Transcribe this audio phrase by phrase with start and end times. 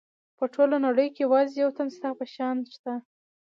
[0.37, 2.93] په ټوله نړۍ کې یوازې یو تن ستا په شان شته.